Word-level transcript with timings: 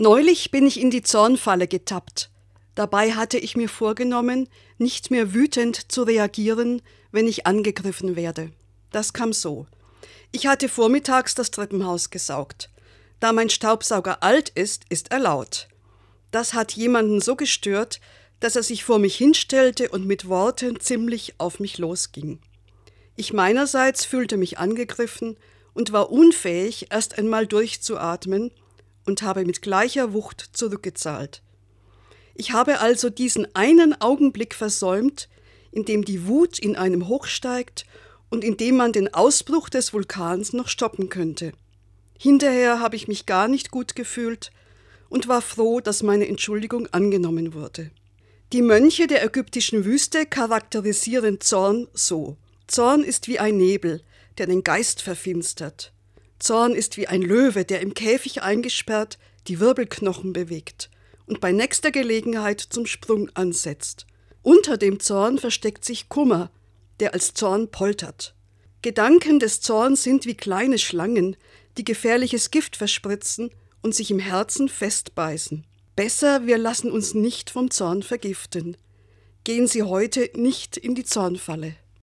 Neulich 0.00 0.52
bin 0.52 0.64
ich 0.64 0.78
in 0.78 0.90
die 0.90 1.02
Zornfalle 1.02 1.66
getappt. 1.66 2.30
Dabei 2.76 3.14
hatte 3.14 3.36
ich 3.36 3.56
mir 3.56 3.68
vorgenommen, 3.68 4.48
nicht 4.78 5.10
mehr 5.10 5.34
wütend 5.34 5.90
zu 5.90 6.04
reagieren, 6.04 6.82
wenn 7.10 7.26
ich 7.26 7.48
angegriffen 7.48 8.14
werde. 8.14 8.52
Das 8.92 9.12
kam 9.12 9.32
so. 9.32 9.66
Ich 10.30 10.46
hatte 10.46 10.68
vormittags 10.68 11.34
das 11.34 11.50
Treppenhaus 11.50 12.10
gesaugt. 12.10 12.70
Da 13.18 13.32
mein 13.32 13.50
Staubsauger 13.50 14.22
alt 14.22 14.50
ist, 14.50 14.84
ist 14.88 15.10
er 15.10 15.18
laut. 15.18 15.66
Das 16.30 16.54
hat 16.54 16.74
jemanden 16.74 17.20
so 17.20 17.34
gestört, 17.34 18.00
dass 18.38 18.54
er 18.54 18.62
sich 18.62 18.84
vor 18.84 19.00
mich 19.00 19.16
hinstellte 19.16 19.88
und 19.88 20.06
mit 20.06 20.28
Worten 20.28 20.78
ziemlich 20.78 21.34
auf 21.38 21.58
mich 21.58 21.76
losging. 21.78 22.38
Ich 23.16 23.32
meinerseits 23.32 24.04
fühlte 24.04 24.36
mich 24.36 24.58
angegriffen 24.58 25.36
und 25.74 25.90
war 25.90 26.12
unfähig, 26.12 26.92
erst 26.92 27.18
einmal 27.18 27.48
durchzuatmen 27.48 28.52
und 29.08 29.22
habe 29.22 29.44
mit 29.44 29.62
gleicher 29.62 30.12
Wucht 30.12 30.50
zurückgezahlt. 30.52 31.42
Ich 32.34 32.52
habe 32.52 32.78
also 32.78 33.10
diesen 33.10 33.52
einen 33.56 34.00
Augenblick 34.00 34.54
versäumt, 34.54 35.28
in 35.72 35.84
dem 35.84 36.04
die 36.04 36.26
Wut 36.28 36.58
in 36.58 36.76
einem 36.76 37.08
hochsteigt 37.08 37.86
und 38.30 38.44
in 38.44 38.56
dem 38.56 38.76
man 38.76 38.92
den 38.92 39.12
Ausbruch 39.12 39.70
des 39.70 39.92
Vulkans 39.92 40.52
noch 40.52 40.68
stoppen 40.68 41.08
könnte. 41.08 41.52
Hinterher 42.18 42.80
habe 42.80 42.96
ich 42.96 43.08
mich 43.08 43.26
gar 43.26 43.48
nicht 43.48 43.70
gut 43.70 43.96
gefühlt 43.96 44.50
und 45.08 45.26
war 45.26 45.40
froh, 45.40 45.80
dass 45.80 46.02
meine 46.02 46.28
Entschuldigung 46.28 46.86
angenommen 46.88 47.54
wurde. 47.54 47.90
Die 48.52 48.62
Mönche 48.62 49.06
der 49.06 49.24
ägyptischen 49.24 49.84
Wüste 49.84 50.26
charakterisieren 50.26 51.40
Zorn 51.40 51.88
so. 51.94 52.36
Zorn 52.66 53.02
ist 53.02 53.26
wie 53.26 53.38
ein 53.38 53.56
Nebel, 53.56 54.02
der 54.36 54.46
den 54.46 54.62
Geist 54.62 55.00
verfinstert. 55.00 55.92
Zorn 56.38 56.72
ist 56.72 56.96
wie 56.96 57.08
ein 57.08 57.22
Löwe, 57.22 57.64
der 57.64 57.80
im 57.80 57.94
Käfig 57.94 58.42
eingesperrt 58.42 59.18
die 59.48 59.60
Wirbelknochen 59.60 60.32
bewegt 60.32 60.90
und 61.26 61.40
bei 61.40 61.52
nächster 61.52 61.90
Gelegenheit 61.90 62.60
zum 62.60 62.86
Sprung 62.86 63.30
ansetzt. 63.34 64.06
Unter 64.42 64.76
dem 64.76 65.00
Zorn 65.00 65.38
versteckt 65.38 65.84
sich 65.84 66.08
Kummer, 66.08 66.50
der 67.00 67.12
als 67.12 67.34
Zorn 67.34 67.70
poltert. 67.70 68.34
Gedanken 68.82 69.40
des 69.40 69.60
Zorns 69.60 70.02
sind 70.02 70.26
wie 70.26 70.36
kleine 70.36 70.78
Schlangen, 70.78 71.36
die 71.76 71.84
gefährliches 71.84 72.50
Gift 72.50 72.76
verspritzen 72.76 73.50
und 73.82 73.94
sich 73.94 74.10
im 74.10 74.18
Herzen 74.18 74.68
festbeißen. 74.68 75.66
Besser, 75.96 76.46
wir 76.46 76.58
lassen 76.58 76.90
uns 76.90 77.14
nicht 77.14 77.50
vom 77.50 77.70
Zorn 77.70 78.02
vergiften. 78.02 78.76
Gehen 79.44 79.66
Sie 79.66 79.82
heute 79.82 80.30
nicht 80.34 80.76
in 80.76 80.94
die 80.94 81.04
Zornfalle. 81.04 81.74